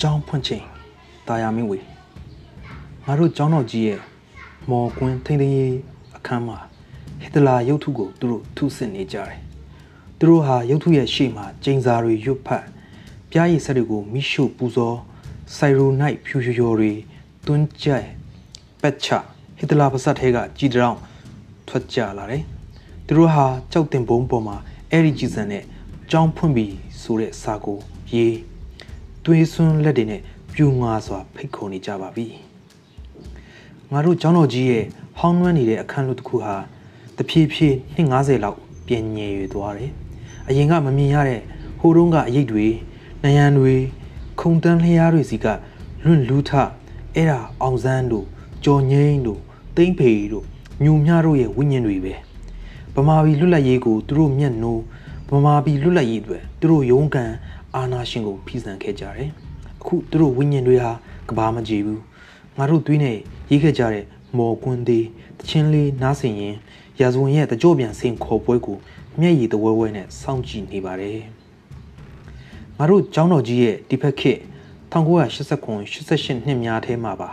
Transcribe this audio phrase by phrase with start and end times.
[0.00, 0.64] ကျောင်းဖွင့်ချိန်
[1.28, 1.78] တာယာမင်းဝေ
[3.06, 4.00] ငါတို့ကျောင်းတော်ကြီးရဲ့
[4.70, 5.76] မော်ကွင်းထိန်းသိမ်းရေး
[6.16, 6.58] အခန်းမှာ
[7.22, 9.38] ဟစ်တလာရုပ်ထုကိုသူတို့ထုစစ်နေကြတယ်
[10.18, 12.64] သူတို့ဟာရုပ်ထုရဲ့ရှေ့မှာကျင်းစာတွေရွတ်ဖတ်
[13.30, 14.98] ပြားရည်ဆက်တွေကိုမိရှုပူဇော်
[15.56, 16.92] ဆိုင်ရိုနိုက်ဖြူဖြူကျော်တွေ
[17.46, 18.08] တွန်းကြိုက်
[18.80, 19.08] ပက်ချ
[19.58, 20.96] ဟစ်တလာပါစတ်ထဲကကြည်တောင်
[21.68, 22.42] ထွက်ကြလာတယ်
[23.06, 24.56] သူတို့ဟာကြောက်တင်ဘုံပေါ်မှာ
[24.90, 25.64] အဲ့ဒီကြည်စံနဲ့
[26.10, 27.78] ကြောင်းဖွင့်ပြီးဆိုတဲ့စာကို
[28.14, 28.49] ရေး
[29.24, 30.20] သွေးစွန်းလက်တွေနဲ့
[30.54, 32.26] ပြူငါစွာဖိတ်ခေါ်နေကြပါပြီ
[33.90, 34.84] ငါတို့ကျောင်းတော်ကြီးရဲ့
[35.18, 36.54] ဟောင်းနှွမ်းနေတဲ့အခန်းလို့တစ်ခုဟာ
[37.16, 39.92] တဖြည်းဖြည်း250လောက်ပြင်ညင်ရွသွားတယ်
[40.48, 41.40] အရင်ကမမြင်ရတဲ့
[41.78, 42.66] ဟိုတုန်းကအရေးတွေ
[43.22, 43.74] နယံတွေ
[44.40, 45.46] ခုံတန်းလျားတွေစီက
[46.04, 46.50] လွန့်လူးထ
[47.14, 48.26] အဲ့ဒါအောင်စန်းတို့
[48.64, 49.40] ကြော်ငိမ့်တို့
[49.76, 50.44] တိမ့်ဖေတို့
[50.84, 52.14] ညူမြတို့ရဲ့ဝိညာဉ်တွေပဲ
[52.94, 54.82] ဗမာပြည်လွတ်လပ်ရေးကိုသူတို့မျက်နှိုး
[55.30, 57.32] ဗမာပြည်လွတ်လပ်ရေးအတွက်သူတို့ရုန်းကန်
[57.76, 59.30] အာနာရှင်ကိုဖီးဆန်ခဲ့ကြတယ်
[59.80, 60.92] အခုသူတို့ဝိညာဉ်တွေဟာ
[61.28, 62.02] ကဘာမကြည့်ဘူး
[62.56, 63.16] ငါတို့သွေးနဲ့
[63.50, 64.04] ရေးခဲ့ကြတဲ့
[64.36, 65.06] မော်ကွန်းသေး
[65.38, 66.56] တချင်းလေးနားဆင်ရင်
[67.00, 68.76] ရာဇဝင်ရဲ့တကြော့ပြန်စင်ခေါ်ပွဲကို
[69.20, 71.20] မျက်ရည်တဝဲဝဲနဲ့စောင့်ကြည့်နေပါတယ်
[72.78, 74.40] ငါတို့ကျောင်းတော်ကြီးရဲ့ဒီဖက်ခေတ်
[74.92, 77.30] 1989 88နှစ်များထဲမှာပါ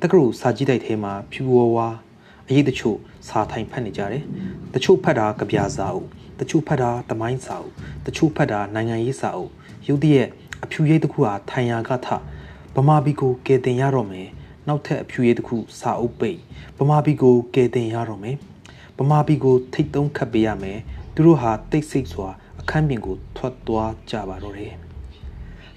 [0.00, 1.88] တက္ကသိုလ်စာကြည့်တိုက်ထဲမှာဖြူဝဝါ
[2.48, 2.96] အရေးတချို့
[3.28, 4.24] စာထိုင်ဖတ်နေကြတယ်
[4.74, 6.08] တချို့ဖတ်တာကြပြာစာအုပ်
[6.40, 7.74] တချို့ဖတ်တာတမိုင်းစာအုပ်
[8.06, 9.52] တချို့ဖတ်တာနိုင်ငံရေးစာအုပ်
[9.88, 10.28] ရုပ်တရက်
[10.64, 12.08] အဖြူရိပ်တစ်ခုဟာထိုင်ရာကထ
[12.76, 14.28] ဗမာပြည်ကိုကယ်တင်ရတော့မယ်
[14.68, 16.38] နောက်ထပ်အဖြူရိပ်တစ်ခုစာအုပ်ပိတ်
[16.78, 18.36] ဗမာပြည်ကိုကယ်တင်ရတော့မယ်
[18.98, 20.78] ဗမာပြည်ကိုထိတ်တုံးခတ်ပေးရမယ်
[21.14, 22.28] သူတို့ဟာတိတ်ဆိတ်စွာ
[22.60, 24.74] အခန်းပြင်ကိုထွက်သွားကြပါတော့တယ်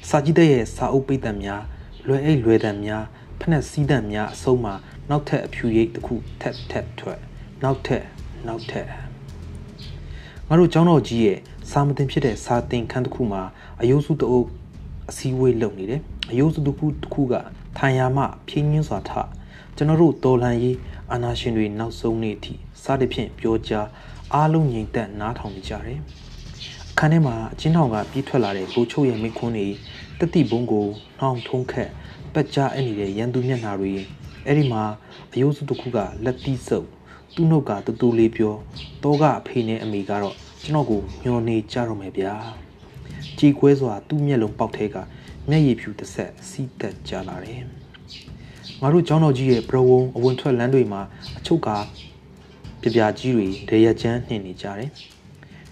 [0.08, 1.64] စာကြည့်တဲ့ရဲ့စာအုပ်ပိတ်တံများ
[2.08, 3.04] လွယ်အိတ်လွယ်တံများ
[3.40, 4.74] ဖက်နဲ့စီးတံများအဆုံးမှာ
[5.10, 7.20] နောက်ထပ်အဖြူရိပ်တစ်ခုထက်ထက်ထွက်
[7.64, 8.04] နောက်ထပ်
[8.48, 9.09] နောက်ထပ်
[10.52, 11.38] ငါတို့ကျောင်းတော်ကြီးရဲ့
[11.72, 13.42] စာမတင်ဖြစ်တဲ့စာသင်ခန်းတစ်ခုမှာ
[13.82, 14.48] အယုစုတအုပ်
[15.10, 17.34] အစည်းအဝေးလုပ်နေတယ်အယုစုတစ်ခုတစ်ခုက
[17.78, 19.12] ထိုင်ယာမှဖြင်းညင်းစွာထ
[19.76, 20.78] ကျွန်တော်တို့တော်လန်ရေး
[21.12, 22.54] အာနာရှင်တွေနောက်ဆုံးနေ့အထိ
[22.84, 23.88] စသဖြင့်ပြောကြား
[24.34, 26.00] အားလုံးငြိမ်သက်နားထောင်နေကြတယ်
[26.92, 29.68] အခန်းထဲမှာအချင်းထောင်ကပြေးထွက်လာတဲ့ဘိုးချုပ်ရဲ့မိခွန်းတွေ
[30.20, 30.86] တတိဘုံကို
[31.20, 31.90] နှောင်ထုံးခက်
[32.34, 33.94] ပက်ကြားအနေတဲ့ရန်သူမျက်နှာတွေ
[34.46, 34.84] အဲ့ဒီမှာ
[35.34, 36.88] အယုစုတစ်ခုကလက်တီးစုပ်
[37.36, 38.56] သူ့နှုတ်ကတူတူလေးပြော
[39.04, 42.34] တောကအဖေနဲ့အမေကတော့ကျွန်တော်ကိုညှော်နေကြတော့မယ်ဗျာ
[43.38, 44.96] ကြည်ခွဲစွာသူ့မျက်လုံးပေါက်ထဲက
[45.50, 47.64] မျက်ရည်ဖြူတစ်ဆက်စီးတက်ကြလာတယ်
[48.82, 51.02] ငါတို့ကျောင်းတော်ကြီးရဲ့ဘရဝုံအဝင်ထွက်လမ်းတွေမှာ
[51.38, 51.86] အချုပ်ကား
[52.82, 54.90] ပြပြကြီးတွေဒေရချမ်းနှင်နေကြတယ်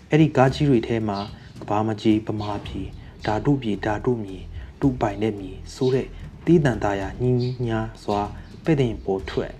[0.10, 1.20] အဲ့ဒီကားကြီးတွေထဲမှာ
[1.62, 2.88] ကဘာမကြီးပမာပြည်
[3.26, 4.38] ဓာတုပြည်ဓာတုမြေ
[4.82, 6.08] တူပိုင်တဲ့မြေဆိုတဲ့
[6.46, 8.20] တီးတန်သားရညင်းညာစွာ
[8.64, 9.54] ပဲ့တဲ့ပေါ်ထွက်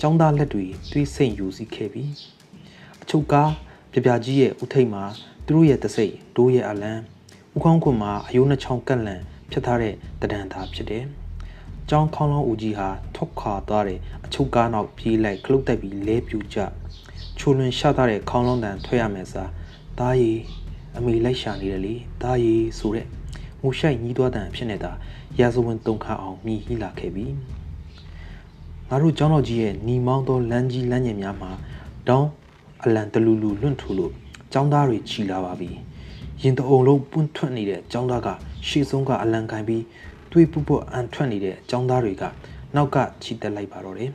[0.00, 2.04] ចောင်းသားလက်တွေတွေးစိတ်ယူစီခဲ့ပြီ
[3.02, 3.50] အချုပ်ကား
[3.92, 5.04] ပြပြကြီးရဲ့ဥထိတ်မှာ
[5.46, 6.92] သူတို့ရဲ့တစိတ်ဒိုးရဲ့အလံ
[7.56, 11.04] ဥကောင်းခွန်မှာအယိုးနှချောင်းကန့်လန့်ဖြတ်ထားတဲ့တဒံသားဖြစ်တယ်။
[11.92, 16.58] ကျောင်းခေါင်းလောင်းဦးကြီးဟာထွက်ခွာသွားတဲ့အချုပ်ကားနောက်ပြေးလိုက်ခလုတ်တက်ပြီးလဲပြူကြ
[17.38, 19.50] ချိုလွင်ရှထားတဲ့ခေါင်းလောင်းတန်ထွက်ရမယ်စား
[19.98, 20.32] ဒါရီ
[20.96, 23.06] အမေလိုက်ရှာနေတယ်လေဒါရီဆိုတဲ့
[23.62, 24.92] ငိုရှိုက်ညီးသွားတန်ဖြစ်နေတာ
[25.40, 27.26] ရာဇဝင်တုံခါအောင်မြည်ဟိလာခဲ့ပြီ
[28.92, 31.50] ငါတို့ကျောင်းတော်ကြီးရဲ့ညီမောင်းသောလမ်းကြီးလမ်းငယ်များမှာ
[32.08, 32.28] တောင်း
[32.84, 34.12] အလံတလူလူလွန့်ထူလို့
[34.52, 35.70] ကျောင်းသားတွေချီလာပါပြီ
[36.42, 38.28] ရင်တအုံလုံးပွန့်ထွက်နေတဲ့ကျောင်းသားက
[38.66, 39.84] ရှေ့ဆုံးကအလံခံပြီး
[40.30, 42.22] တွေးပုပုအန်ထွက်နေတဲ့ကျောင်းသားတွေက
[42.74, 44.10] နောက်ကချီတက်လိုက်ပါတော့တယ်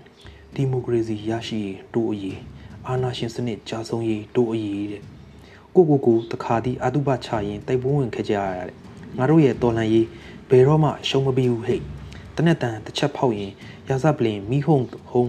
[0.53, 2.40] ဒီမိုကရေစီရရှိရေးတိုးအရေး
[2.88, 5.03] အာဏာရှင်စနစ်ကြာဆုံးရေးတိုးအရေးတဲ့
[5.75, 8.75] ကိုကိုကိုတခါတည်းအတုပချရင်တိုက်ပွဲဝင်ခဲ့ကြရတဲ့
[9.18, 10.07] ငါတို့ရဲ့တော်လှန်ရေး
[10.50, 11.81] ဘယ်တော့မှရှုံးမပြီးဘူးဟဲ့
[12.35, 13.51] တနက်တန်တစ်ချက်ဖောက်ရင်
[13.88, 14.79] ရာဇပလင်မိဟုံ
[15.09, 15.25] ဟုံ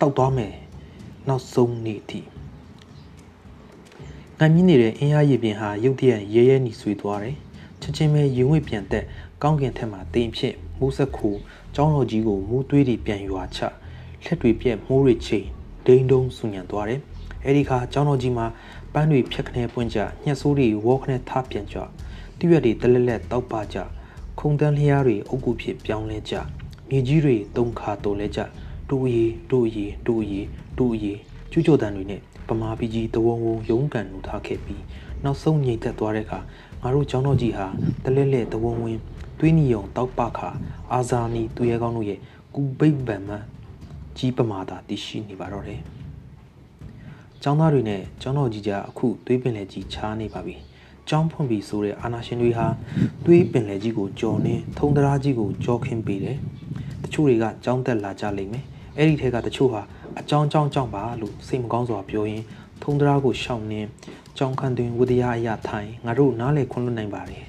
[0.00, 0.54] တောက်သွားမယ်
[1.28, 2.20] နောက်ဆုံးနေ့အထိ
[4.38, 7.36] ငိုင်မြင့်နေတဲ့အင်းအားရည်ပြင်ဟာရုတ်တရက်ရဲရဲနီဆွေးသွားတယ်
[7.80, 9.04] ချက်ချင်းပဲရင်ဝှေ့ပြန်တက်
[9.42, 11.30] ကောင်းကင်ထက်မှာတင်ဖြစ်မိုးဆက်ခူ
[11.74, 13.60] ကျောင်းတော်ကြီးကိုမိုးသွေးတွေပြန်ရွာချ
[14.24, 15.46] လက်တွေပြက်မိုးတွေချိန်
[15.86, 17.00] ဒိန်းတုံးဆူညံသွားတယ်
[17.44, 18.46] အဲ့ဒီခါကျောင်းတော်ကြီးမှာ
[18.92, 21.76] ပန်းတွေဖြက်ခနဲပွင့်ကြညှက်ဆိုးတွေဝေါခနဲထားပြန်ကြ
[22.38, 23.76] တရွက်တွေတလက်လက်တောက်ပါကြ
[24.40, 26.34] ခုံတန်းလျားတွေအုပ်ကူဖြစ်ပြောင်းလဲကြ
[26.88, 28.40] မြေကြီးတွေတုံခါတိုလဲကြ
[28.88, 30.40] တူရီတူရီတူရီ
[30.78, 31.12] တူရီ
[31.50, 34.82] ကျူးကျော်တန်တွေနဲ့ဗမာပြည်ကြီးတဝုံဝုံရုံးကန်လူထားခဲ့ပြီး
[35.24, 36.38] နောက်ဆုံးငြိမ်သက်သွားတဲ့အခါ
[36.82, 37.66] ငါတို့ကျောင်းတော်ကြီးဟာ
[38.04, 39.00] တလဲလဲတဝုံဝင်း
[39.38, 40.48] သွေးနီယုံတောက်ပခါ
[40.92, 42.20] အာဇာနီသူရဲကောင်းတို့ရဲ့
[42.54, 43.30] ကူပိတ်ဗံမ
[44.16, 45.80] ကြီးပမာတာတည်ရှိနေပါတော့တယ်။
[47.42, 50.54] ကျောင်းသားတွေနဲ့ကျောင်းတော်ကြီးကြားအခုသွေးပင်လယ်ကြီးချားနေပါပြီ။
[51.08, 52.66] ကျောင်းဖွင့်ပြီးဆိုတဲ့အာနာရှင်တွေဟာ
[53.24, 56.36] သွေးပင်လယ်ကြီးကိုကြော်နေထုံတရာကြီးကိုကြောခင်းပေးတယ်။
[57.02, 58.64] တချို့တွေကကျောင်းတက်လာကြလိမ့်မယ်။
[58.98, 59.82] အဲ့ဒီထဲကတချို့ဟာ
[60.20, 62.44] အကြောင်းကြောင်းကြောင်းပါလို့စိတ်မကောင်းစွာပြောရင်း
[62.82, 63.80] ထုံတရာကိုရှောင်နေ
[64.38, 67.44] ကြောင်းခန့်တွင်ဝိဒရာအရာထိုင်ငါတို့နားလေခွန်းလွတ်နိုင်ပါတယ်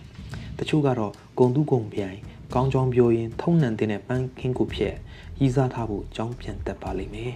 [0.59, 2.17] တချို့ကတော့ဂုံတုဂုံပြိုင်
[2.53, 4.95] ကောင်းကြောင်းပြောရင်ထုံနှံတဲ့ပန်းခင်းကိုဖြက်
[5.39, 7.33] ရည်စားထားဖို့ကြောင်းပြန်တက်ပါလိမ့်မယ်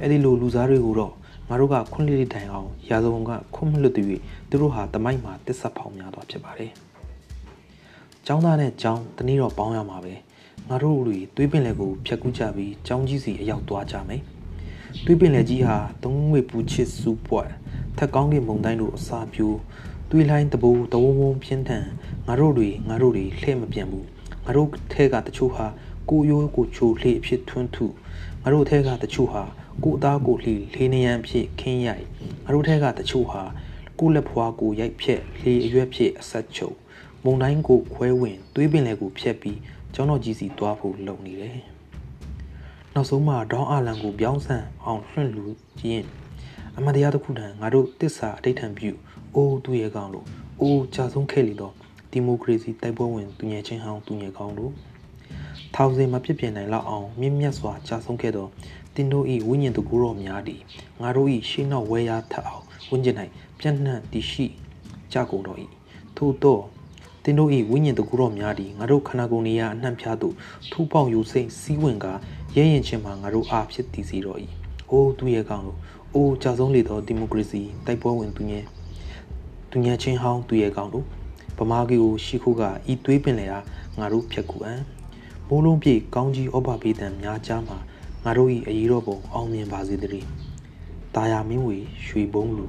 [0.00, 1.14] အဲ့ဒီလိုလူစားတွေကိုတော့
[1.50, 4.06] ငါတို့ကခွန်းလေးတိုင်အောင်ရာဇဝံကခွန်းမလွတ်သေး၍
[4.48, 6.72] သူတို့ဟာတမိုက်မှာတစ္ဆဖောင်များသွားဖြစ်ပါတယ်။
[8.26, 10.14] ကျောင်းသားနဲ့ကျောင်းတနည်းတော့ပေါင်းရမှာပဲ။
[10.68, 14.22] ငါတို့တွေတွေးပင်လေကိုဖြတ်ကူးကြပြီးကျောင်းကြီးစီအရောက်သွားကြမယ်။
[15.04, 17.50] တွေးပင်လေကြီးဟာသုံးငွေပူချစ်စုပွက်
[17.98, 19.58] ထက်ကောင်းကင်မုံတိုင်းတို့အစာပြိုး
[20.10, 21.86] တွေးလိုင်းတဘူတဝုံဝုံပြင်းထန်
[22.26, 24.06] ငါတို့တွေငါတို့တွေလှဲ့မပြန်ဘူး။
[24.44, 25.66] ငါတို့ထဲကတချို့ဟာ
[26.10, 27.86] ကိုရိုးကိုချိုလှေ့အဖြစ်ထွန်းထု
[28.42, 29.42] ငါတို့ထဲကတချို့ဟာ
[29.84, 32.06] ကိုအသားကိုလှီလေးနေရန်ဖြစ်ခင်းရိုက်
[32.44, 33.42] ငါတို့ထဲကတချို့ဟာ
[33.98, 36.76] ကိုလက်ဖွားကိုရိုက်ဖြက်လေအရွက်ဖြစ်အဆက်ချုပ်
[37.24, 39.58] မုံတိုင်းကိုခွဲဝင်သွေးပင်လေကိုဖြက်ပြီး
[39.94, 41.60] ကျောင်းတော်ကြီးစီသွားဖို့လုပ်နေတယ်
[42.94, 45.44] နောက်ဆုံးမှာဒေါင်းအာလန်ကိုပြောင်းဆန်အောင်လွှင့်လူ
[45.80, 46.06] ခြင်း
[46.76, 48.90] အမတရားတစ်ခုတည်းငါတို့တစ္ဆာအဋိဌံပြု
[49.34, 50.26] အိုးသူရဲ့ကောင်လို့
[50.60, 51.74] အိုးကြာဆုံးခဲ့လေတော့
[52.10, 54.72] ဒီမိုကရေစီတိုက်ပွဲဝင်သူငယ်ချင်းဟောင်းသူငယ်ကောင်းတို့
[55.74, 58.46] ထောင်စင်မဖြစ်ပြနိုင်လောက်အောင်မြင့်မြတ်စွာကြာဆုံးခဲ့သော
[58.94, 60.60] တင်တို့ဤဝိညာဉ်တကူတော်များသည်
[61.02, 63.16] ငါတို့ဤရှေးနောက်ဝဲရထအောင်ဝိညာဉ်၌
[63.58, 64.46] ပြန့်နှံ့တည်ရှိ
[65.12, 65.66] ကြကုန်တော်ဤ
[66.16, 66.58] ထို့သော
[67.24, 70.34] တင်တို့ဤဝိညာဉ်တကူတော်များသည်ငါတို့ခန္ဓာကိုယ်နေရာအနှံ့ဖြားသို့
[70.70, 72.06] ထူပေါင်ယူစိမ့်စီးဝင်က
[72.56, 74.46] ရဲရင်ချင်းမှာငါတို့အားဖြစ်တည်စီတော်ဤ
[74.90, 75.78] အိုးသူရဲ့ကောင်တို့
[76.14, 78.64] အိုးကြာဆုံးလေသောဒီမိုကရေစီတိုက်ပွဲဝင်သူငယ်
[79.70, 81.04] သူငယ်ချင်းဟောင်းသူရဲ့ကောင်တို့
[81.58, 83.64] ဗမာကြီးကိုရှိခုကဤသွေးပင်လေအား
[83.98, 84.74] ငါတို့ဖြတ်ကူအံ
[85.48, 87.78] မိုးလုံးပြေကောင်းကြီးဩဘာပေးတံများကြားမှာ
[88.24, 90.28] ငါတို့၏အရေးတော်ပုံအောင်မြင်ပါစေတည်း။
[91.14, 92.66] တာယာမင်းဝေရွှေဘုံလူ